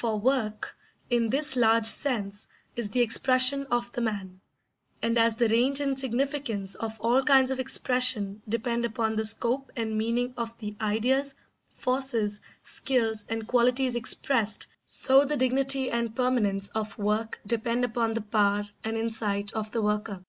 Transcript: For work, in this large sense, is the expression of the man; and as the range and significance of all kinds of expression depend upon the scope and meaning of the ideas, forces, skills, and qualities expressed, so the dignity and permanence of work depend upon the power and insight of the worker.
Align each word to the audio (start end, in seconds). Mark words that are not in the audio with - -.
For 0.00 0.18
work, 0.18 0.76
in 1.10 1.28
this 1.28 1.54
large 1.54 1.86
sense, 1.86 2.48
is 2.74 2.90
the 2.90 3.02
expression 3.02 3.66
of 3.66 3.92
the 3.92 4.00
man; 4.00 4.40
and 5.00 5.16
as 5.16 5.36
the 5.36 5.48
range 5.48 5.78
and 5.80 5.96
significance 5.96 6.74
of 6.74 7.00
all 7.00 7.22
kinds 7.22 7.52
of 7.52 7.60
expression 7.60 8.42
depend 8.48 8.84
upon 8.84 9.14
the 9.14 9.24
scope 9.24 9.70
and 9.76 9.96
meaning 9.96 10.34
of 10.36 10.58
the 10.58 10.74
ideas, 10.80 11.36
forces, 11.76 12.40
skills, 12.62 13.24
and 13.28 13.46
qualities 13.46 13.94
expressed, 13.94 14.66
so 14.86 15.24
the 15.24 15.36
dignity 15.36 15.88
and 15.88 16.16
permanence 16.16 16.68
of 16.70 16.98
work 16.98 17.38
depend 17.46 17.84
upon 17.84 18.14
the 18.14 18.22
power 18.22 18.64
and 18.82 18.96
insight 18.98 19.52
of 19.52 19.70
the 19.70 19.82
worker. 19.82 20.24